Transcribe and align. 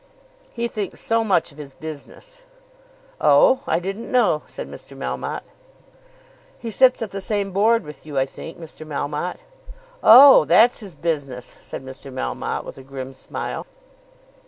"He 0.51 0.67
thinks 0.67 0.99
so 0.99 1.23
much 1.23 1.51
of 1.51 1.59
his 1.59 1.75
business." 1.75 2.41
"Oh! 3.19 3.59
I 3.67 3.79
didn't 3.79 4.11
know," 4.11 4.41
said 4.47 4.67
Mr. 4.67 4.97
Melmotte. 4.97 5.43
"He 6.57 6.71
sits 6.71 7.03
at 7.03 7.11
the 7.11 7.21
same 7.21 7.51
Board 7.51 7.83
with 7.83 8.03
you, 8.03 8.17
I 8.17 8.25
think, 8.25 8.57
Mr. 8.59 8.83
Melmotte." 8.83 9.41
"Oh; 10.01 10.43
that's 10.45 10.79
his 10.79 10.95
business!" 10.95 11.45
said 11.45 11.85
Mr. 11.85 12.11
Melmotte, 12.11 12.65
with 12.65 12.79
a 12.79 12.83
grim 12.83 13.13
smile. 13.13 13.67